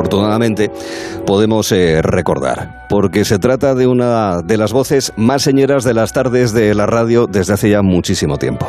afortunadamente 0.00 0.70
podemos 1.26 1.70
eh, 1.72 2.00
recordar, 2.02 2.86
porque 2.88 3.24
se 3.24 3.38
trata 3.38 3.74
de 3.74 3.86
una 3.86 4.40
de 4.42 4.56
las 4.56 4.72
voces 4.72 5.12
más 5.16 5.42
señeras 5.42 5.84
de 5.84 5.94
las 5.94 6.12
tardes 6.12 6.52
de 6.52 6.74
la 6.74 6.86
radio 6.86 7.26
desde 7.26 7.52
hace 7.52 7.70
ya 7.70 7.82
muchísimo 7.82 8.38
tiempo 8.38 8.66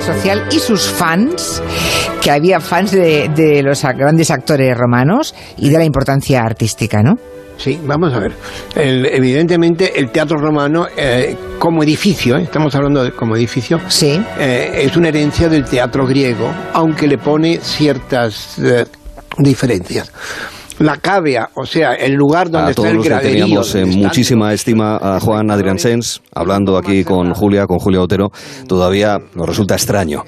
social 0.00 0.42
y 0.50 0.58
sus 0.58 0.88
fans, 0.88 1.62
que 2.20 2.30
había 2.30 2.58
fans 2.58 2.90
de, 2.90 3.60
los 3.62 3.82
grandes 3.82 4.32
actores 4.32 4.76
romanos 4.76 5.32
y 5.56 5.70
de 5.70 5.78
la 5.78 5.84
importancia 5.84 6.40
artística, 6.40 7.02
¿no? 7.02 7.14
Sí, 7.56 7.78
vamos 7.84 8.12
a 8.12 8.18
ver. 8.18 8.32
evidentemente, 8.74 10.00
el 10.00 10.10
teatro 10.10 10.38
romano, 10.38 10.86
eh, 10.96 11.36
como 11.58 11.84
edificio, 11.84 12.36
¿eh? 12.36 12.42
estamos 12.42 12.74
hablando 12.74 13.04
de 13.04 13.12
como 13.12 13.36
edificio, 13.36 13.80
sí. 13.86 14.20
Eh, 14.40 14.82
es 14.82 14.96
una 14.96 15.08
herencia 15.08 15.48
del 15.48 15.64
teatro 15.64 16.04
griego, 16.04 16.50
aunque 16.72 17.06
le 17.06 17.18
pone 17.18 17.58
ciertas 17.60 18.60
diferencias 19.38 20.12
la 20.82 20.96
cavea, 20.96 21.48
o 21.54 21.64
sea, 21.64 21.94
el 21.94 22.14
lugar 22.14 22.50
donde 22.50 22.70
está 22.70 22.90
el 22.90 23.02
graderío. 23.02 23.44
Teníamos 23.44 23.74
en 23.74 23.88
muchísima 24.02 24.52
estima 24.52 24.96
a 24.96 25.20
Juan 25.20 25.50
Adrián 25.50 25.78
Sens, 25.78 26.22
hablando 26.34 26.76
aquí 26.76 27.04
con 27.04 27.32
Julia, 27.34 27.66
con 27.66 27.78
Julia 27.78 28.00
Otero. 28.00 28.30
Todavía 28.68 29.18
nos 29.36 29.46
resulta 29.46 29.74
extraño 29.74 30.22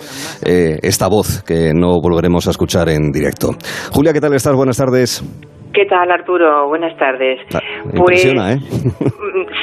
eh, 0.47 0.79
esta 0.83 1.09
voz 1.09 1.43
que 1.43 1.73
no 1.75 2.01
volveremos 2.01 2.47
a 2.47 2.51
escuchar 2.51 2.89
en 2.89 3.11
directo. 3.11 3.53
Julia, 3.93 4.13
¿qué 4.13 4.21
tal 4.21 4.35
estás? 4.35 4.55
Buenas 4.55 4.77
tardes. 4.77 5.23
¿Qué 5.73 5.87
tal, 5.87 6.11
Arturo? 6.11 6.69
Buenas 6.69 6.97
tardes. 6.99 7.41
Ah, 7.53 7.61
pues, 7.97 8.25
¿eh? 8.25 8.59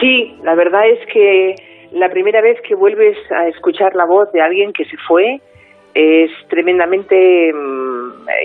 Sí, 0.01 0.35
la 0.43 0.55
verdad 0.55 0.81
es 0.91 0.99
que 1.13 1.55
la 1.93 2.09
primera 2.09 2.41
vez 2.41 2.57
que 2.67 2.75
vuelves 2.75 3.17
a 3.31 3.47
escuchar 3.47 3.95
la 3.95 4.05
voz 4.05 4.29
de 4.33 4.41
alguien 4.41 4.73
que 4.73 4.83
se 4.83 4.97
fue 5.07 5.39
es 5.93 6.31
tremendamente 6.49 7.51
mm, 7.53 7.90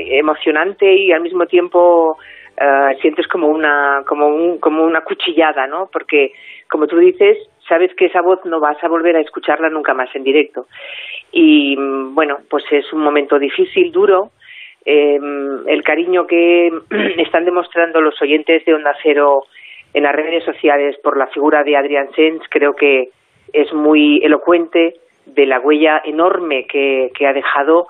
emocionante 0.09 0.93
y 0.93 1.13
al 1.13 1.21
mismo 1.21 1.47
tiempo 1.47 2.19
eh, 2.57 2.97
sientes 3.01 3.27
como 3.29 3.49
una 3.49 4.03
como 4.07 4.29
un, 4.29 4.59
como 4.59 4.85
una 4.85 5.03
cuchillada, 5.03 5.67
¿no? 5.67 5.89
Porque 5.93 6.33
como 6.69 6.87
tú 6.87 6.99
dices, 6.99 7.39
sabes 7.69 7.95
que 7.95 8.07
esa 8.07 8.21
voz 8.21 8.45
no 8.45 8.61
vas 8.61 8.83
a 8.83 8.89
volver 8.89 9.17
a 9.17 9.21
escucharla 9.21 9.69
nunca 9.69 9.95
más 9.95 10.15
en 10.15 10.25
directo. 10.25 10.67
Y 11.33 11.77
mm, 11.77 12.15
bueno, 12.15 12.39
pues 12.49 12.65
es 12.71 12.93
un 12.93 13.01
momento 13.01 13.39
difícil, 13.39 13.93
duro. 13.93 14.31
Eh, 14.85 15.19
el 15.67 15.83
cariño 15.83 16.27
que 16.27 16.71
están 17.19 17.45
demostrando 17.45 18.01
los 18.01 18.21
oyentes 18.23 18.65
de 18.65 18.75
Onda 18.75 18.95
Cero 19.03 19.45
en 19.93 20.03
las 20.03 20.15
redes 20.15 20.45
sociales 20.45 20.97
por 21.03 21.17
la 21.17 21.27
figura 21.29 21.65
de 21.65 21.77
Adrián 21.77 22.11
Sens 22.15 22.43
creo 22.51 22.75
que 22.75 23.09
es 23.53 23.73
muy 23.73 24.21
elocuente 24.23 24.95
de 25.25 25.47
la 25.47 25.59
huella 25.59 26.03
enorme 26.05 26.67
que, 26.67 27.11
ha 27.27 27.33
dejado 27.33 27.89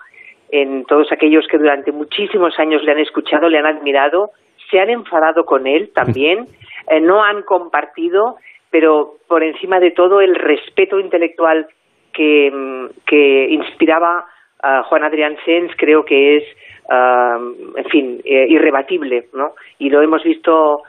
en 0.50 0.84
todos 0.84 1.11
aquellos 1.12 1.47
que 1.48 1.58
durante 1.58 1.92
muchísimos 1.92 2.58
años 2.58 2.83
le 2.84 2.92
han 2.92 2.98
escuchado, 2.98 3.48
le 3.48 3.58
han 3.58 3.66
admirado, 3.66 4.30
se 4.70 4.80
han 4.80 4.91
enfadado 4.91 5.44
con 5.44 5.66
él 5.66 5.91
también, 5.94 6.47
eh, 6.91 7.00
no 7.00 7.22
han 7.22 7.42
compartido, 7.42 8.36
pero 8.70 9.14
por 9.28 9.42
encima 9.42 9.80
de 9.80 9.91
todo 9.91 10.20
el 10.20 10.34
respeto 10.34 11.00
intelectual 11.00 11.67
que, 12.12 12.50
mm, 12.52 12.86
que 13.06 13.48
inspiraba 13.50 14.27
a 14.62 14.83
Juan 14.84 15.05
Adrián 15.05 15.36
Sens 15.44 15.72
creo 15.77 16.05
que 16.05 16.39
es, 16.39 16.44
ah, 16.89 17.39
en 17.77 17.84
fin, 17.86 18.20
eh, 18.24 18.47
irrebatible, 18.48 19.28
¿no? 19.34 19.52
Y 19.78 19.91
lo 19.91 20.02
hemos 20.02 20.22
visto 20.22 20.83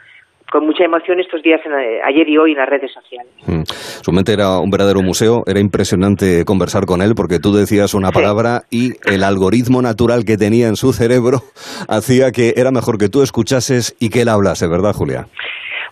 con 0.52 0.66
mucha 0.66 0.84
emoción 0.86 1.20
estos 1.20 1.42
días, 1.42 1.60
eh, 1.66 2.00
ayer 2.06 2.28
y 2.30 2.38
hoy, 2.38 2.52
en 2.52 2.58
las 2.58 2.70
redes 2.70 2.92
sociales. 2.94 3.32
Mm. 3.46 3.64
Su 3.68 4.12
mente 4.12 4.34
era 4.34 4.60
un 4.60 4.70
verdadero 4.70 5.02
museo, 5.02 5.44
era 5.46 5.60
impresionante 5.60 6.46
conversar 6.46 6.86
con 6.86 7.02
él 7.02 7.14
porque 7.16 7.40
tú 7.40 7.54
decías 7.54 7.94
una 7.94 8.12
palabra 8.12 8.64
y 8.70 8.94
el 9.12 9.24
algoritmo 9.24 9.82
natural 9.82 10.24
que 10.26 10.38
tenía 10.38 10.68
en 10.68 10.76
su 10.76 10.94
cerebro 10.94 11.42
hacía 11.90 12.32
que 12.32 12.54
era 12.56 12.72
mejor 12.72 12.98
que 12.98 13.10
tú 13.10 13.22
escuchases 13.22 13.96
y 14.00 14.10
que 14.10 14.22
él 14.22 14.30
hablase, 14.30 14.68
¿verdad, 14.68 14.94
Julia? 14.94 15.28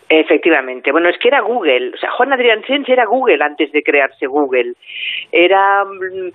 Efectivamente. 0.07 0.91
Bueno, 0.91 1.09
es 1.09 1.17
que 1.17 1.29
era 1.29 1.41
Google. 1.41 1.91
O 1.95 1.97
sea, 1.97 2.11
Juan 2.11 2.31
Adrián 2.31 2.63
Sens 2.67 2.87
era 2.87 3.05
Google 3.05 3.43
antes 3.43 3.71
de 3.71 3.81
crearse 3.81 4.27
Google. 4.27 4.73
Era 5.31 5.83
mm, 5.83 6.31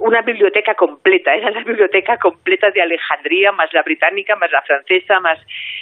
una 0.00 0.20
biblioteca 0.20 0.74
completa. 0.74 1.34
Era 1.34 1.50
la 1.50 1.62
biblioteca 1.62 2.18
completa 2.18 2.70
de 2.70 2.82
Alejandría, 2.82 3.52
más 3.52 3.72
la 3.72 3.82
británica, 3.82 4.36
más 4.36 4.52
la 4.52 4.62
francesa, 4.62 5.20
más... 5.20 5.38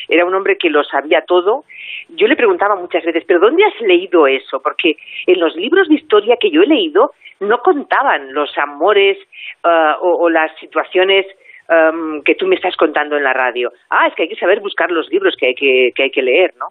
Era 0.08 0.24
un 0.24 0.34
hombre 0.34 0.56
que 0.56 0.70
lo 0.70 0.84
sabía 0.84 1.22
todo. 1.22 1.64
Yo 2.10 2.28
le 2.28 2.36
preguntaba 2.36 2.76
muchas 2.76 3.04
veces, 3.04 3.24
¿pero 3.26 3.40
dónde 3.40 3.64
has 3.64 3.80
leído 3.80 4.28
eso? 4.28 4.62
Porque 4.62 4.96
en 5.26 5.40
los 5.40 5.56
libros 5.56 5.88
de 5.88 5.96
historia 5.96 6.36
que 6.38 6.50
yo 6.50 6.62
he 6.62 6.66
leído 6.66 7.12
no 7.40 7.58
contaban 7.58 8.32
los 8.32 8.56
amores 8.58 9.18
uh, 9.64 9.98
o, 10.00 10.24
o 10.24 10.30
las 10.30 10.56
situaciones 10.60 11.26
Um, 11.66 12.22
que 12.22 12.34
tú 12.34 12.46
me 12.46 12.56
estás 12.56 12.76
contando 12.76 13.16
en 13.16 13.24
la 13.24 13.32
radio. 13.32 13.72
Ah, 13.88 14.06
es 14.06 14.14
que 14.14 14.24
hay 14.24 14.28
que 14.28 14.36
saber 14.36 14.60
buscar 14.60 14.90
los 14.90 15.08
libros 15.08 15.34
que 15.34 15.46
hay 15.46 15.54
que, 15.54 15.92
que, 15.94 16.02
hay 16.02 16.10
que 16.10 16.20
leer, 16.20 16.52
¿no? 16.58 16.66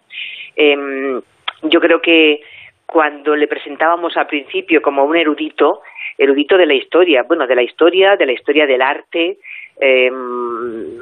Em, 0.54 1.20
yo 1.62 1.80
creo 1.80 2.00
que 2.00 2.40
cuando 2.86 3.34
le 3.34 3.48
presentábamos 3.48 4.16
al 4.16 4.28
principio 4.28 4.80
como 4.80 5.04
un 5.04 5.16
erudito, 5.16 5.82
erudito 6.16 6.56
de 6.56 6.66
la 6.66 6.74
historia, 6.74 7.24
bueno, 7.24 7.48
de 7.48 7.56
la 7.56 7.62
historia, 7.64 8.14
de 8.14 8.26
la 8.26 8.32
historia 8.32 8.68
del 8.68 8.82
arte, 8.82 9.38
em, 9.80 10.96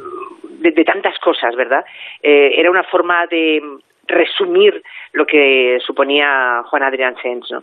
de, 0.62 0.84
tantas 0.84 1.18
cosas, 1.18 1.54
¿verdad? 1.54 1.84
Eh, 2.22 2.54
era 2.56 2.70
una 2.70 2.84
forma 2.84 3.26
de 3.26 3.60
resumir 4.06 4.82
lo 5.12 5.26
que 5.26 5.78
suponía 5.84 6.62
Juan 6.66 6.82
Adrián 6.82 7.16
Sens, 7.22 7.50
¿no? 7.50 7.62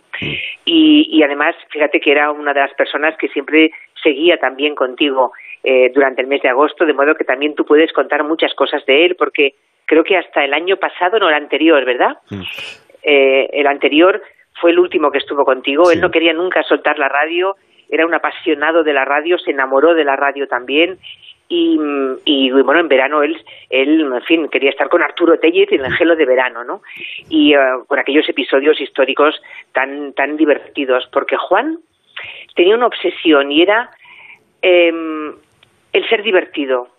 Y, 0.66 1.08
y 1.12 1.24
además, 1.24 1.56
fíjate 1.70 2.00
que 2.00 2.12
era 2.12 2.32
una 2.32 2.54
de 2.54 2.62
las 2.62 2.74
personas 2.74 3.18
que 3.18 3.28
siempre 3.30 3.72
seguía 4.02 4.38
también 4.38 4.76
contigo 4.76 5.34
eh, 5.64 5.92
durante 5.94 6.22
el 6.22 6.28
mes 6.28 6.42
de 6.42 6.50
agosto, 6.50 6.86
de 6.86 6.94
modo 6.94 7.16
que 7.16 7.24
también 7.24 7.56
tú 7.56 7.66
puedes 7.66 7.92
contar 7.92 8.24
muchas 8.24 8.54
cosas 8.54 8.86
de 8.86 9.06
él, 9.06 9.16
porque 9.18 9.56
creo 9.86 10.04
que 10.04 10.18
hasta 10.18 10.44
el 10.46 10.54
año 10.54 10.78
pasado, 10.78 11.20
no 11.20 11.28
el 11.28 11.36
anterior, 11.36 11.84
¿verdad? 11.84 12.18
Mm. 12.30 12.42
Eh, 13.04 13.50
el 13.54 13.68
anterior 13.68 14.22
fue 14.62 14.72
el 14.72 14.80
último 14.80 15.12
que 15.12 15.18
estuvo 15.18 15.46
contigo. 15.46 15.92
Él 15.92 16.02
no 16.02 16.12
quería 16.12 16.34
nunca 16.34 16.64
soltar 16.64 16.98
la 17.00 17.10
radio, 17.10 17.56
era 17.90 18.06
un 18.06 18.14
apasionado 18.14 18.84
de 18.84 18.94
la 18.94 19.04
radio, 19.04 19.38
se 19.38 19.52
enamoró 19.52 19.94
de 19.94 20.04
la 20.04 20.16
radio 20.16 20.48
también. 20.48 20.98
Y, 21.52 22.52
bueno, 22.52 22.80
en 22.80 22.88
verano 22.88 23.24
él, 23.24 23.36
él, 23.72 24.02
en 24.02 24.22
fin, 24.22 24.50
quería 24.50 24.70
estar 24.70 24.88
con 24.88 25.02
Arturo 25.02 25.40
Tellez 25.40 25.72
en 25.72 25.84
el 25.84 25.94
gelo 25.94 26.16
de 26.16 26.26
verano, 26.26 26.64
¿no? 26.64 26.84
Y 27.28 27.56
uh, 27.56 27.86
con 27.88 27.98
aquellos 27.98 28.30
episodios 28.30 28.80
históricos 28.80 29.42
tan, 29.74 30.14
tan 30.14 30.38
divertidos, 30.38 31.10
porque 31.12 31.38
Juan 31.38 31.80
tenía 32.56 32.76
una 32.76 32.86
obsesión 32.86 33.52
y 33.52 33.64
era 33.64 33.90
eh, 34.62 34.94
el 35.94 36.10
ser 36.10 36.22
divertido, 36.22 36.90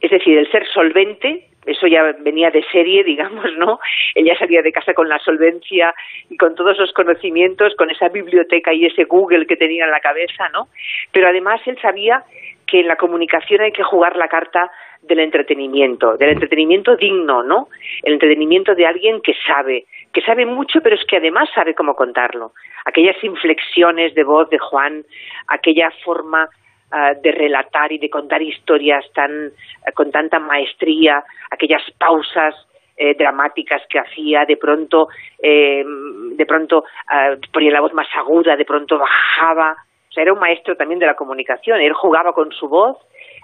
es 0.00 0.10
decir, 0.10 0.38
el 0.38 0.50
ser 0.50 0.66
solvente, 0.66 1.46
eso 1.66 1.86
ya 1.86 2.02
venía 2.20 2.50
de 2.50 2.64
serie, 2.72 3.04
digamos, 3.04 3.46
¿no? 3.56 3.78
Ella 4.14 4.36
salía 4.38 4.62
de 4.62 4.72
casa 4.72 4.94
con 4.94 5.08
la 5.08 5.18
solvencia 5.18 5.94
y 6.28 6.36
con 6.36 6.54
todos 6.54 6.78
los 6.78 6.92
conocimientos, 6.92 7.74
con 7.76 7.90
esa 7.90 8.08
biblioteca 8.08 8.72
y 8.72 8.86
ese 8.86 9.04
Google 9.04 9.46
que 9.46 9.56
tenía 9.56 9.84
en 9.84 9.90
la 9.90 10.00
cabeza, 10.00 10.48
¿no? 10.52 10.68
Pero 11.12 11.28
además 11.28 11.60
él 11.66 11.78
sabía 11.80 12.24
que 12.70 12.80
en 12.80 12.88
la 12.88 12.96
comunicación 12.96 13.60
hay 13.60 13.72
que 13.72 13.82
jugar 13.82 14.16
la 14.16 14.28
carta 14.28 14.70
del 15.02 15.20
entretenimiento, 15.20 16.16
del 16.16 16.30
entretenimiento 16.30 16.96
digno, 16.96 17.42
¿no? 17.42 17.68
El 18.02 18.14
entretenimiento 18.14 18.74
de 18.74 18.86
alguien 18.86 19.20
que 19.22 19.34
sabe, 19.46 19.86
que 20.12 20.20
sabe 20.20 20.46
mucho, 20.46 20.80
pero 20.82 20.94
es 20.94 21.04
que 21.06 21.16
además 21.16 21.48
sabe 21.54 21.74
cómo 21.74 21.94
contarlo. 21.94 22.52
Aquellas 22.84 23.16
inflexiones 23.24 24.14
de 24.14 24.24
voz 24.24 24.48
de 24.50 24.58
Juan, 24.58 25.04
aquella 25.48 25.90
forma 26.04 26.48
Ah, 26.92 27.14
de 27.14 27.30
relatar 27.30 27.92
y 27.92 27.98
de 27.98 28.10
contar 28.10 28.42
historias 28.42 29.04
tan 29.14 29.30
eh, 29.46 29.92
con 29.94 30.10
tanta 30.10 30.40
maestría, 30.40 31.22
aquellas 31.48 31.82
pausas 31.96 32.52
eh, 32.96 33.14
dramáticas 33.14 33.80
que 33.88 34.00
hacía, 34.00 34.44
de 34.44 34.56
pronto, 34.56 35.06
eh, 35.40 35.84
de 35.86 36.46
pronto 36.46 36.82
ah, 37.06 37.36
ponía 37.52 37.70
la 37.70 37.80
voz 37.80 37.94
más 37.94 38.08
aguda, 38.16 38.56
de 38.56 38.64
pronto 38.64 38.98
bajaba. 38.98 39.76
O 40.10 40.12
sea, 40.12 40.22
era 40.22 40.32
un 40.32 40.40
maestro 40.40 40.76
también 40.76 40.98
de 40.98 41.06
la 41.06 41.14
comunicación. 41.14 41.80
Él 41.80 41.92
jugaba 41.92 42.32
con 42.32 42.50
su 42.52 42.68
voz, 42.68 42.96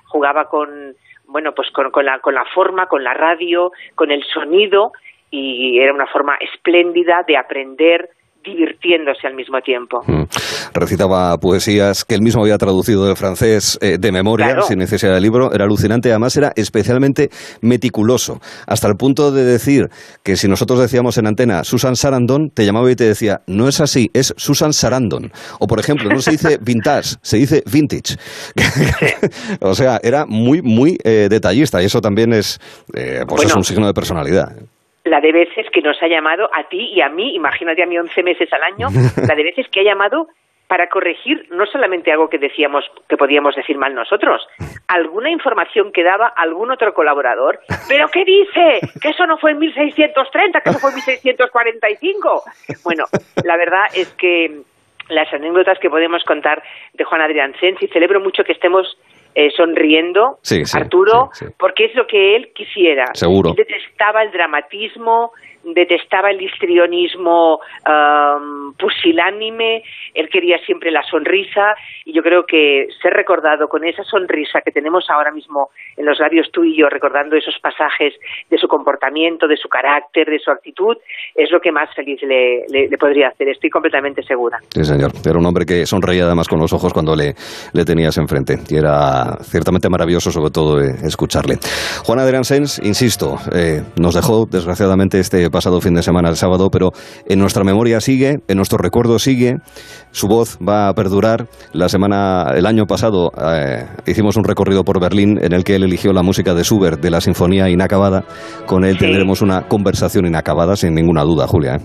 jugaba 0.06 0.48
con, 0.48 0.96
bueno, 1.26 1.52
pues 1.52 1.70
con, 1.70 1.90
con, 1.90 2.04
la, 2.04 2.18
con 2.18 2.34
la 2.34 2.44
forma, 2.54 2.86
con 2.86 3.04
la 3.04 3.14
radio, 3.14 3.72
con 3.94 4.10
el 4.10 4.24
sonido, 4.24 4.92
y 5.30 5.78
era 5.78 5.92
una 5.92 6.06
forma 6.06 6.36
espléndida 6.36 7.24
de 7.26 7.36
aprender, 7.36 8.10
divirtiéndose 8.46 9.26
al 9.26 9.34
mismo 9.34 9.60
tiempo. 9.60 10.00
Mm. 10.06 10.24
Recitaba 10.72 11.36
poesías 11.38 12.04
que 12.04 12.14
él 12.14 12.22
mismo 12.22 12.42
había 12.42 12.58
traducido 12.58 13.06
del 13.06 13.16
francés 13.16 13.78
eh, 13.82 13.98
de 13.98 14.12
memoria, 14.12 14.62
sin 14.62 14.78
necesidad 14.78 15.14
de 15.14 15.20
libro. 15.20 15.52
Era 15.52 15.64
alucinante. 15.64 16.10
Además, 16.10 16.36
era 16.36 16.52
especialmente 16.56 17.30
meticuloso, 17.60 18.40
hasta 18.66 18.88
el 18.88 18.94
punto 18.94 19.32
de 19.32 19.44
decir 19.44 19.88
que 20.22 20.36
si 20.36 20.48
nosotros 20.48 20.78
decíamos 20.78 21.18
en 21.18 21.26
antena 21.26 21.64
Susan 21.64 21.96
Sarandon, 21.96 22.50
te 22.54 22.64
llamaba 22.64 22.90
y 22.90 22.96
te 22.96 23.04
decía, 23.04 23.40
no 23.46 23.68
es 23.68 23.80
así, 23.80 24.10
es 24.14 24.32
Susan 24.36 24.72
Sarandon. 24.72 25.32
O, 25.58 25.66
por 25.66 25.80
ejemplo, 25.80 26.08
no 26.08 26.20
se 26.20 26.32
dice 26.32 26.58
vintage, 26.62 27.16
se 27.22 27.38
dice 27.38 27.62
vintage. 27.70 28.16
o 29.60 29.74
sea, 29.74 29.98
era 30.02 30.24
muy, 30.26 30.62
muy 30.62 30.98
eh, 31.04 31.28
detallista 31.28 31.82
y 31.82 31.86
eso 31.86 32.00
también 32.00 32.32
es, 32.32 32.60
eh, 32.94 33.24
pues 33.26 33.44
es 33.44 33.56
un 33.56 33.64
signo 33.64 33.86
de 33.86 33.94
personalidad 33.94 34.52
la 35.06 35.20
de 35.20 35.32
veces 35.32 35.66
que 35.72 35.80
nos 35.80 36.00
ha 36.02 36.08
llamado 36.08 36.50
a 36.52 36.64
ti 36.68 36.90
y 36.92 37.00
a 37.00 37.08
mí, 37.08 37.34
imagínate 37.34 37.82
a 37.82 37.86
mí 37.86 37.98
11 37.98 38.22
meses 38.22 38.52
al 38.52 38.62
año, 38.62 38.88
la 39.28 39.34
de 39.34 39.42
veces 39.44 39.66
que 39.70 39.80
ha 39.80 39.84
llamado 39.84 40.28
para 40.68 40.88
corregir 40.88 41.46
no 41.50 41.64
solamente 41.66 42.10
algo 42.10 42.28
que 42.28 42.38
decíamos 42.38 42.84
que 43.08 43.16
podíamos 43.16 43.54
decir 43.54 43.78
mal 43.78 43.94
nosotros, 43.94 44.46
alguna 44.88 45.30
información 45.30 45.92
que 45.92 46.02
daba 46.02 46.26
algún 46.26 46.72
otro 46.72 46.92
colaborador. 46.92 47.60
¿Pero 47.88 48.08
qué 48.08 48.24
dice? 48.24 48.80
Que 49.00 49.10
eso 49.10 49.26
no 49.26 49.38
fue 49.38 49.52
en 49.52 49.60
1630, 49.60 50.60
que 50.60 50.70
eso 50.70 50.78
fue 50.80 50.90
en 50.90 50.96
1645. 50.96 52.42
Bueno, 52.82 53.04
la 53.44 53.56
verdad 53.56 53.84
es 53.94 54.12
que 54.14 54.62
las 55.08 55.32
anécdotas 55.32 55.78
que 55.78 55.88
podemos 55.88 56.24
contar 56.24 56.62
de 56.94 57.04
Juan 57.04 57.20
Adrián 57.20 57.54
Sens 57.60 57.80
y 57.80 57.86
celebro 57.88 58.20
mucho 58.20 58.42
que 58.42 58.52
estemos 58.52 58.98
eh, 59.38 59.50
sonriendo, 59.54 60.38
Arturo, 60.72 61.28
porque 61.58 61.84
es 61.84 61.94
lo 61.94 62.06
que 62.06 62.36
él 62.36 62.52
quisiera. 62.54 63.04
Seguro. 63.12 63.50
Él 63.50 63.56
detestaba 63.56 64.22
el 64.22 64.32
dramatismo, 64.32 65.32
detestaba 65.74 66.30
el 66.30 66.40
histrionismo 66.40 67.60
pusilánime, 68.78 69.82
él 70.14 70.28
quería 70.30 70.58
siempre 70.64 70.90
la 70.90 71.02
sonrisa 71.04 71.74
y 72.04 72.12
yo 72.12 72.22
creo 72.22 72.44
que 72.44 72.88
ser 73.02 73.12
recordado 73.12 73.68
con 73.68 73.84
esa 73.84 74.04
sonrisa 74.04 74.60
que 74.64 74.70
tenemos 74.70 75.06
ahora 75.10 75.30
mismo 75.32 75.70
en 75.96 76.04
los 76.04 76.18
labios 76.18 76.48
tú 76.52 76.64
y 76.64 76.76
yo, 76.76 76.88
recordando 76.88 77.36
esos 77.36 77.54
pasajes 77.60 78.14
de 78.50 78.58
su 78.58 78.68
comportamiento, 78.68 79.46
de 79.48 79.56
su 79.56 79.68
carácter, 79.68 80.28
de 80.28 80.38
su 80.38 80.50
actitud, 80.50 80.96
es 81.34 81.50
lo 81.50 81.60
que 81.60 81.72
más 81.72 81.94
feliz 81.94 82.20
le, 82.22 82.88
podría 82.98 83.28
hacer, 83.28 83.48
estoy 83.48 83.70
completamente 83.70 84.22
segura. 84.22 84.58
Sí, 84.74 84.84
señor. 84.84 85.10
Era 85.24 85.38
un 85.38 85.46
hombre 85.46 85.64
que 85.64 85.86
sonreía 85.86 86.24
además 86.24 86.48
con 86.48 86.60
los 86.60 86.72
ojos 86.72 86.92
cuando 86.92 87.16
le, 87.16 87.34
le 87.72 87.84
tenías 87.84 88.16
enfrente 88.18 88.58
y 88.68 88.76
era 88.76 89.36
ciertamente 89.42 89.88
maravilloso 89.88 90.30
sobre 90.30 90.50
todo 90.50 90.80
eh, 90.80 90.94
escucharle. 91.04 91.58
Juan 92.04 92.18
Adrián 92.18 92.44
Sens, 92.44 92.80
insisto, 92.82 93.36
eh, 93.52 93.82
nos 93.96 94.14
dejó 94.14 94.46
desgraciadamente 94.46 95.18
este 95.18 95.48
pasado 95.56 95.80
fin 95.80 95.94
de 95.94 96.02
semana, 96.02 96.28
el 96.28 96.36
sábado, 96.36 96.68
pero 96.70 96.90
en 97.26 97.38
nuestra 97.38 97.64
memoria 97.64 97.98
sigue, 98.00 98.40
en 98.46 98.56
nuestro 98.58 98.76
recuerdo 98.76 99.18
sigue, 99.18 99.56
su 100.10 100.28
voz 100.28 100.58
va 100.60 100.88
a 100.88 100.92
perdurar. 100.92 101.46
La 101.72 101.88
semana, 101.88 102.52
el 102.54 102.66
año 102.66 102.84
pasado, 102.84 103.32
eh, 103.40 103.86
hicimos 104.06 104.36
un 104.36 104.44
recorrido 104.44 104.84
por 104.84 105.00
Berlín 105.00 105.38
en 105.40 105.54
el 105.54 105.64
que 105.64 105.76
él 105.76 105.84
eligió 105.84 106.12
la 106.12 106.22
música 106.22 106.52
de 106.52 106.62
Schubert 106.62 107.00
de 107.00 107.10
la 107.10 107.22
Sinfonía 107.22 107.70
Inacabada. 107.70 108.24
Con 108.66 108.84
él 108.84 108.98
tendremos 108.98 109.40
una 109.40 109.62
conversación 109.62 110.26
inacabada, 110.26 110.76
sin 110.76 110.92
ninguna 110.92 111.22
duda, 111.22 111.46
Julia. 111.46 111.76
¿eh? 111.76 111.80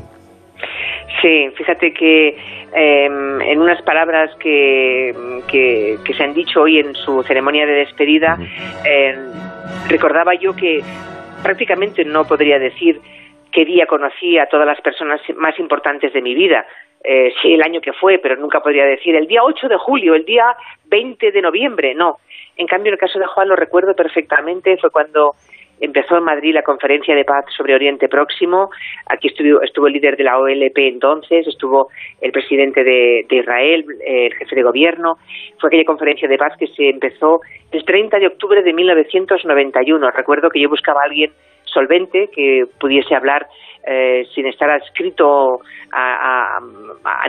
Sí, 1.21 1.47
fíjate 1.55 1.93
que 1.93 2.35
em, 2.75 3.41
en 3.41 3.61
unas 3.61 3.81
palabras 3.83 4.31
que, 4.37 5.13
que, 5.47 6.13
se 6.13 6.23
han 6.23 6.33
dicho 6.33 6.59
hoy 6.63 6.79
en 6.79 6.93
su 6.93 7.23
ceremonia 7.23 7.65
de 7.65 7.85
despedida, 7.85 8.37
em, 8.83 9.31
recordaba 9.87 10.33
yo 10.35 10.53
que 10.57 10.81
prácticamente 11.41 12.03
no 12.03 12.25
podría 12.25 12.59
decir 12.59 12.99
qué 13.51 13.65
día 13.65 13.85
conocí 13.85 14.37
a 14.37 14.47
todas 14.47 14.65
las 14.65 14.81
personas 14.81 15.21
más 15.35 15.57
importantes 15.59 16.13
de 16.13 16.21
mi 16.21 16.33
vida. 16.33 16.65
Eh, 17.03 17.33
sí, 17.41 17.53
el 17.53 17.63
año 17.63 17.81
que 17.81 17.93
fue, 17.93 18.19
pero 18.19 18.35
nunca 18.35 18.61
podría 18.61 18.85
decir 18.85 19.15
el 19.15 19.27
día 19.27 19.43
8 19.43 19.67
de 19.67 19.77
julio, 19.77 20.13
el 20.13 20.25
día 20.25 20.55
20 20.85 21.31
de 21.31 21.41
noviembre, 21.41 21.95
no. 21.95 22.19
En 22.57 22.67
cambio, 22.67 22.89
en 22.89 22.93
el 22.93 22.99
caso 22.99 23.17
de 23.17 23.25
Juan 23.25 23.47
lo 23.47 23.55
recuerdo 23.55 23.95
perfectamente, 23.95 24.77
fue 24.77 24.91
cuando 24.91 25.33
empezó 25.79 26.17
en 26.17 26.23
Madrid 26.23 26.53
la 26.53 26.61
conferencia 26.61 27.15
de 27.15 27.25
paz 27.25 27.45
sobre 27.57 27.73
Oriente 27.73 28.07
Próximo. 28.07 28.69
Aquí 29.07 29.29
estuvo, 29.29 29.63
estuvo 29.63 29.87
el 29.87 29.93
líder 29.93 30.15
de 30.15 30.23
la 30.23 30.37
OLP 30.37 30.77
entonces, 30.77 31.47
estuvo 31.47 31.89
el 32.21 32.31
presidente 32.31 32.83
de, 32.83 33.25
de, 33.27 33.35
Israel, 33.35 33.83
el 34.05 34.33
jefe 34.35 34.55
de 34.55 34.61
gobierno. 34.61 35.17
Fue 35.59 35.69
aquella 35.69 35.85
conferencia 35.85 36.27
de 36.27 36.37
paz 36.37 36.53
que 36.57 36.67
se 36.67 36.87
empezó 36.89 37.41
el 37.71 37.83
30 37.83 38.19
de 38.19 38.27
octubre 38.27 38.61
de 38.61 38.73
1991. 38.73 40.11
Recuerdo 40.11 40.51
que 40.51 40.61
yo 40.61 40.69
buscaba 40.69 41.01
a 41.01 41.05
alguien 41.05 41.31
solvente 41.73 42.29
que 42.33 42.65
pudiese 42.79 43.15
hablar 43.15 43.47
eh, 43.83 44.27
sin 44.35 44.45
estar 44.45 44.69
adscrito 44.69 45.59
a, 45.91 46.59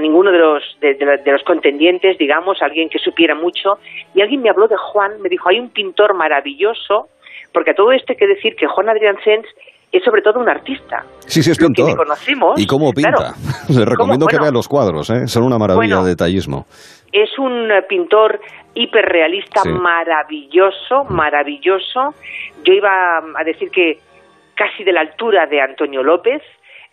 ninguno 0.00 0.30
de 0.30 0.38
los, 0.38 0.62
de, 0.80 1.32
los 1.32 1.42
contendientes, 1.44 2.18
digamos, 2.18 2.60
alguien 2.60 2.88
que 2.90 2.98
supiera 2.98 3.34
mucho. 3.34 3.78
Y 4.14 4.20
alguien 4.20 4.42
me 4.42 4.50
habló 4.50 4.68
de 4.68 4.76
Juan, 4.76 5.20
me 5.22 5.28
dijo, 5.28 5.48
hay 5.48 5.58
un 5.58 5.70
pintor 5.70 6.14
maravilloso, 6.14 7.08
porque 7.54 7.70
a 7.70 7.74
todo 7.74 7.92
esto 7.92 8.12
hay 8.12 8.16
que 8.16 8.26
decir 8.26 8.54
que 8.54 8.66
Juan 8.66 8.88
Adrián 8.90 9.16
Sens 9.24 9.46
es 9.90 10.02
sobre 10.04 10.22
todo 10.22 10.40
un 10.40 10.48
artista. 10.48 11.04
Sí, 11.20 11.42
sí, 11.42 11.50
es 11.50 11.58
pintor. 11.58 11.96
conocimos, 11.96 12.60
¿Y 12.60 12.66
cómo 12.66 12.92
pinta? 12.92 13.34
Le 13.68 13.84
recomiendo 13.84 14.26
que 14.26 14.38
vea 14.38 14.50
los 14.50 14.68
cuadros, 14.68 15.08
¿eh? 15.10 15.26
son 15.26 15.44
una 15.44 15.58
maravilla 15.58 16.02
de 16.02 16.10
detallismo. 16.10 16.66
Es 17.12 17.38
un 17.38 17.68
pintor 17.88 18.40
hiperrealista 18.74 19.64
maravilloso, 19.64 21.04
maravilloso. 21.10 22.14
Yo 22.64 22.72
iba 22.72 23.18
a 23.18 23.44
decir 23.44 23.70
que 23.70 23.98
casi 24.54 24.84
de 24.84 24.92
la 24.92 25.00
altura 25.00 25.46
de 25.46 25.60
Antonio 25.60 26.02
López. 26.02 26.42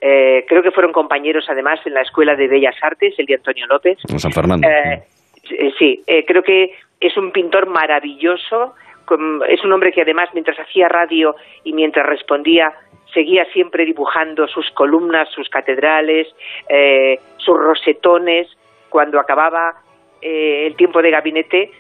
Eh, 0.02 0.46
creo 0.48 0.64
que 0.64 0.72
fueron 0.72 0.94
compañeros 0.94 1.46
además 1.50 1.80
en 1.86 1.94
la 1.94 2.02
Escuela 2.02 2.36
de 2.36 2.48
Bellas 2.48 2.76
Artes, 2.82 3.16
el 3.18 3.26
de 3.26 3.36
Antonio 3.36 3.68
López. 3.68 3.98
En 4.10 4.20
San 4.20 4.32
Fernando. 4.32 4.68
Eh, 4.68 5.04
eh, 5.52 5.74
sí, 5.78 6.04
creo 6.26 6.44
que 6.44 6.76
es 7.00 7.18
un 7.18 7.32
pintor 7.32 7.68
maravilloso, 7.68 8.76
es 9.48 9.64
un 9.64 9.74
hombre 9.74 9.92
que 9.92 10.04
además 10.04 10.30
mientras 10.34 10.58
hacía 10.60 10.88
radio 10.88 11.36
y 11.64 11.74
mientras 11.74 12.06
respondía 12.06 12.72
seguía 13.14 13.44
siempre 13.46 13.84
dibujando 13.86 14.48
sus 14.48 14.70
columnas, 14.72 15.28
sus 15.30 15.50
catedrales, 15.50 16.28
sus 17.38 17.58
rosetones. 17.58 18.48
Cuando 18.90 19.20
acababa 19.20 19.74
el 20.22 20.76
tiempo 20.76 21.02
de 21.02 21.10
gabinete, 21.10 21.72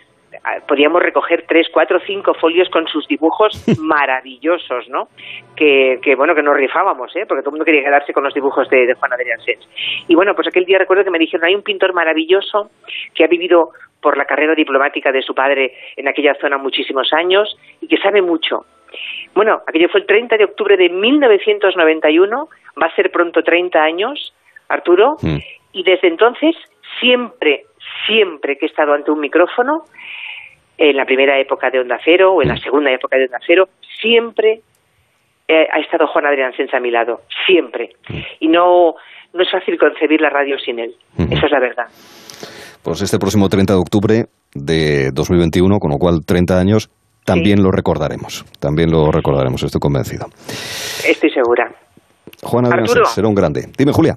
podíamos 0.67 1.01
recoger 1.01 1.45
tres, 1.47 1.67
cuatro, 1.71 1.99
cinco 2.05 2.33
folios 2.33 2.69
con 2.69 2.87
sus 2.87 3.07
dibujos 3.07 3.51
maravillosos, 3.79 4.87
¿no? 4.89 5.09
Que, 5.55 5.99
que, 6.01 6.15
bueno, 6.15 6.35
que 6.35 6.43
nos 6.43 6.55
rifábamos, 6.55 7.15
¿eh? 7.15 7.25
Porque 7.27 7.41
todo 7.41 7.49
el 7.49 7.53
mundo 7.53 7.65
quería 7.65 7.83
quedarse 7.83 8.13
con 8.13 8.23
los 8.23 8.33
dibujos 8.33 8.69
de, 8.69 8.93
Juan 8.93 9.13
Adrián 9.13 9.39
Sens. 9.41 9.67
Y 10.07 10.15
bueno, 10.15 10.33
pues 10.35 10.47
aquel 10.47 10.65
día 10.65 10.77
recuerdo 10.77 11.03
que 11.03 11.11
me 11.11 11.19
dijeron, 11.19 11.45
hay 11.45 11.55
un 11.55 11.63
pintor 11.63 11.93
maravilloso 11.93 12.69
que 13.13 13.23
ha 13.23 13.27
vivido 13.27 13.69
por 14.01 14.17
la 14.17 14.25
carrera 14.25 14.55
diplomática 14.55 15.11
de 15.11 15.21
su 15.21 15.33
padre 15.33 15.73
en 15.97 16.07
aquella 16.07 16.35
zona 16.35 16.57
muchísimos 16.57 17.11
años 17.13 17.57
y 17.81 17.87
que 17.87 17.97
sabe 17.97 18.21
mucho. 18.21 18.65
Bueno, 19.35 19.61
aquello 19.67 19.89
fue 19.89 20.01
el 20.01 20.07
30 20.07 20.37
de 20.37 20.45
octubre 20.45 20.77
de 20.77 20.89
1991, 20.89 22.47
va 22.81 22.87
a 22.87 22.95
ser 22.95 23.11
pronto 23.11 23.43
30 23.43 23.79
años, 23.79 24.33
Arturo, 24.67 25.15
mm. 25.21 25.37
y 25.73 25.83
desde 25.83 26.07
entonces 26.07 26.55
siempre, 26.99 27.65
siempre 28.07 28.57
que 28.57 28.65
he 28.65 28.69
estado 28.69 28.93
ante 28.93 29.11
un 29.11 29.19
micrófono, 29.19 29.83
en 30.79 30.95
la 30.95 31.05
primera 31.05 31.37
época 31.37 31.69
de 31.69 31.79
Onda 31.79 31.99
Cero 32.03 32.33
o 32.33 32.41
en 32.41 32.47
la 32.47 32.55
mm. 32.55 32.61
segunda 32.61 32.91
época 32.91 33.17
de 33.17 33.25
Onda 33.25 33.39
Cero, 33.45 33.67
siempre 34.01 34.61
eh, 35.47 35.67
ha 35.71 35.79
estado 35.79 36.07
Juan 36.07 36.25
Adrián 36.25 36.53
Sens 36.55 36.73
a 36.73 36.79
mi 36.79 36.89
lado, 36.89 37.21
siempre. 37.45 37.89
Mm. 38.07 38.19
Y 38.39 38.47
no, 38.47 38.95
no 39.33 39.43
es 39.43 39.51
fácil 39.51 39.77
concebir 39.77 40.21
la 40.21 40.29
radio 40.29 40.57
sin 40.57 40.79
él, 40.79 40.95
mm-hmm. 41.17 41.33
eso 41.33 41.45
es 41.45 41.51
la 41.51 41.59
verdad. 41.59 41.85
Pues 42.81 43.01
este 43.01 43.19
próximo 43.19 43.49
30 43.49 43.73
de 43.73 43.79
octubre 43.79 44.25
de 44.53 45.11
2021, 45.11 45.79
con 45.79 45.91
lo 45.91 45.97
cual 45.97 46.25
30 46.25 46.57
años, 46.57 46.89
también 47.25 47.61
lo 47.61 47.71
recordaremos, 47.71 48.45
también 48.59 48.89
lo 48.89 49.11
recordaremos, 49.11 49.61
estoy 49.61 49.81
convencido. 49.81 50.27
Estoy 51.05 51.29
segura. 51.29 51.69
Juan 52.41 52.65
Adrián 52.67 52.87
Sens 52.87 53.09
será 53.09 53.27
un 53.27 53.35
grande. 53.35 53.65
Dime, 53.77 53.91
Julia 53.91 54.15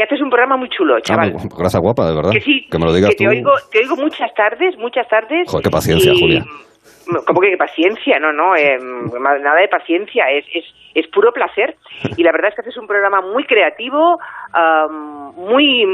que 0.00 0.04
haces 0.04 0.22
un 0.22 0.30
programa 0.30 0.56
muy 0.56 0.70
chulo, 0.70 0.96
ah, 0.96 1.00
chaval. 1.02 1.34
gracias, 1.58 1.82
guapa, 1.82 2.08
de 2.08 2.14
verdad. 2.14 2.30
Que 2.32 2.40
sí, 2.40 2.66
que 2.70 2.78
me 2.78 2.86
lo 2.86 2.92
digas 2.94 3.10
que 3.10 3.16
te 3.16 3.28
Oigo, 3.28 3.52
te 3.70 3.80
oigo 3.80 3.96
muchas 3.96 4.32
tardes, 4.32 4.78
muchas 4.78 5.06
tardes. 5.08 5.46
Joder, 5.46 5.62
qué 5.62 5.70
paciencia, 5.70 6.12
Julia. 6.18 6.42
¿Cómo 7.26 7.40
que 7.40 7.50
qué 7.50 7.56
paciencia? 7.58 8.18
No, 8.18 8.32
no, 8.32 8.56
eh, 8.56 8.78
nada 8.80 9.60
de 9.60 9.68
paciencia, 9.68 10.30
es, 10.30 10.46
es, 10.54 10.64
es 10.94 11.06
puro 11.08 11.32
placer. 11.32 11.76
Y 12.16 12.22
la 12.22 12.32
verdad 12.32 12.48
es 12.48 12.54
que 12.54 12.62
haces 12.62 12.78
un 12.78 12.86
programa 12.86 13.20
muy 13.20 13.44
creativo, 13.44 14.18
muy 15.36 15.84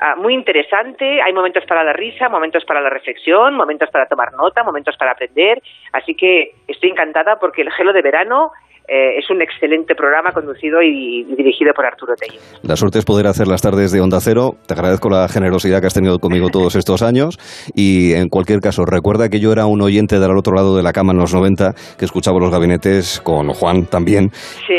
ah, 0.00 0.16
muy 0.16 0.34
interesante, 0.34 1.22
hay 1.22 1.32
momentos 1.32 1.64
para 1.66 1.84
la 1.84 1.92
risa, 1.92 2.28
momentos 2.28 2.64
para 2.64 2.80
la 2.80 2.90
reflexión, 2.90 3.54
momentos 3.54 3.88
para 3.90 4.06
tomar 4.06 4.32
nota, 4.32 4.64
momentos 4.64 4.96
para 4.96 5.12
aprender, 5.12 5.62
así 5.92 6.14
que 6.14 6.50
estoy 6.66 6.90
encantada 6.90 7.36
porque 7.38 7.62
el 7.62 7.70
gelo 7.70 7.92
de 7.92 8.02
verano 8.02 8.50
eh, 8.88 9.18
es 9.18 9.28
un 9.30 9.42
excelente 9.42 9.94
programa 9.94 10.30
conducido 10.32 10.82
y, 10.82 11.24
dirigido 11.36 11.72
por 11.74 11.86
Arturo 11.86 12.14
Tello. 12.14 12.40
La 12.62 12.76
suerte 12.76 12.98
es 12.98 13.04
poder 13.04 13.26
hacer 13.26 13.48
las 13.48 13.62
tardes 13.62 13.92
de 13.92 14.00
Onda 14.00 14.20
Cero. 14.20 14.52
Te 14.66 14.74
agradezco 14.74 15.08
la 15.08 15.28
generosidad 15.28 15.80
que 15.80 15.88
has 15.88 15.94
tenido 15.94 16.18
conmigo 16.18 16.48
todos 16.50 16.76
estos 16.76 17.02
años 17.02 17.38
y 17.74 18.12
en 18.14 18.28
cualquier 18.28 18.60
caso, 18.60 18.84
recuerda 18.84 19.28
que 19.28 19.40
yo 19.40 19.52
era 19.52 19.66
un 19.66 19.82
oyente 19.82 20.18
del 20.20 20.36
otro 20.36 20.54
lado 20.54 20.76
de 20.76 20.82
la 20.82 20.92
cama 20.92 21.12
en 21.12 21.18
los 21.18 21.34
90 21.34 21.74
que 21.98 22.04
escuchaba 22.04 22.38
los 22.38 22.50
gabinetes 22.50 23.20
con 23.20 23.48
Juan 23.48 23.86
también 23.86 24.30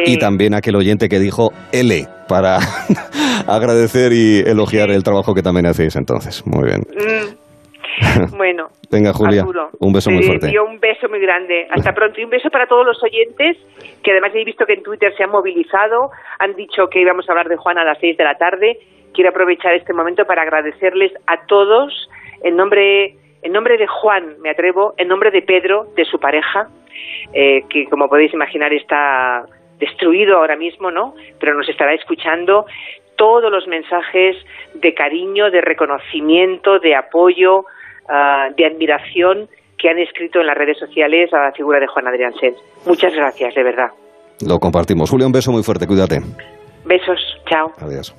y 0.06 0.18
también 0.18 0.54
aquel 0.54 0.76
oyente 0.76 1.10
que 1.10 1.20
dijo 1.20 1.52
L 1.72 2.08
para 2.28 2.60
agradecer 3.48 4.14
y 4.14 4.40
elogiar 4.40 4.92
el 4.92 5.04
trabajo 5.04 5.34
que 5.34 5.42
también 5.42 5.66
hacéis 5.66 5.96
entonces. 5.96 6.46
Muy 6.46 6.66
bien. 6.66 6.82
Mm. 6.82 7.48
Bueno. 8.38 8.68
Venga, 8.90 9.14
Julia. 9.14 9.44
un 9.80 9.94
beso 9.94 10.10
muy 10.10 10.24
fuerte. 10.24 10.60
un 10.60 10.80
beso 10.80 11.10
muy 11.10 11.20
grande. 11.20 11.68
Hasta 11.70 11.94
pronto. 11.94 12.20
Y 12.22 12.24
un 12.24 12.30
beso 12.30 12.50
para 12.50 12.68
todos 12.68 12.86
los 12.86 13.02
oyentes, 13.04 13.58
que 14.04 14.12
además 14.12 14.32
he 14.34 14.44
visto 14.44 14.66
que 14.66 14.74
en 14.74 14.84
Twitter 14.84 15.14
se 15.16 15.24
han 15.24 15.30
movilizado. 15.30 16.12
Han 16.40 16.56
dicho 16.56 16.88
que 16.90 17.02
íbamos 17.02 17.28
a 17.28 17.32
hablar 17.34 17.50
de 17.50 17.58
Juan 17.58 17.78
a 17.78 17.84
las 17.84 18.00
seis 18.00 18.16
de 18.18 18.24
la 18.24 18.38
tarde. 18.38 18.80
Quiero 19.14 19.32
aprovechar 19.32 19.74
este 19.74 19.94
momento 19.94 20.26
para 20.26 20.44
agradecerles 20.44 21.12
a 21.26 21.46
todos, 21.48 22.10
en 22.44 22.56
nombre, 22.56 23.16
en 23.42 23.52
nombre 23.52 23.78
de 23.78 23.88
Juan, 23.88 24.36
me 24.42 24.52
atrevo, 24.52 24.94
en 24.98 25.08
nombre 25.08 25.32
de 25.32 25.42
Pedro, 25.42 25.88
de 25.96 26.06
su 26.06 26.20
pareja, 26.20 26.68
eh, 27.34 27.64
que 27.70 27.86
como 27.86 28.08
podéis 28.08 28.34
imaginar 28.34 28.72
está 28.74 29.46
destruido 29.80 30.38
ahora 30.38 30.56
mismo, 30.56 30.92
¿no? 30.92 31.16
Pero 31.40 31.56
nos 31.56 31.68
estará 31.68 31.94
escuchando 31.94 32.66
todos 33.16 33.52
los 33.52 33.68
mensajes 33.68 34.38
de 34.76 34.94
cariño, 34.94 35.50
de 35.50 35.62
reconocimiento, 35.62 36.80
de 36.80 36.96
apoyo, 36.96 37.66
Ah, 38.10 38.48
de 38.56 38.66
admiración 38.66 39.50
que 39.78 39.90
han 39.90 40.00
escrito 40.00 40.40
en 40.40 40.48
las 40.48 40.58
redes 40.58 40.78
sociales 40.80 41.32
a 41.34 41.44
la 41.44 41.52
figura 41.52 41.80
de 41.80 41.88
Juan 41.88 42.08
Adrián 42.08 42.34
Sens. 42.40 42.58
Muchas 42.86 43.14
gracias, 43.14 43.54
de 43.54 43.64
verdad. 43.64 43.92
Lo 44.46 44.60
compartimos. 44.60 45.10
Julio, 45.10 45.28
un 45.28 45.34
beso 45.34 45.52
muy 45.52 45.64
fuerte, 45.64 45.88
cuídate. 45.88 46.22
Besos, 46.86 47.20
chao. 47.50 47.72
Adiós. 47.80 48.16